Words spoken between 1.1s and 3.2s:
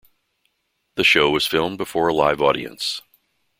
was filmed before a live audience.